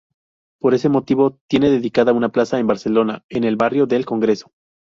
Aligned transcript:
Por 0.59 0.73
ese 0.73 0.89
motivo, 0.89 1.37
tiene 1.47 1.69
dedicada 1.69 2.11
una 2.11 2.29
plaza 2.29 2.57
en 2.57 2.65
Barcelona, 2.65 3.23
en 3.29 3.43
el 3.43 3.55
barrio 3.55 3.85
del 3.85 4.03
Congreso. 4.07 4.51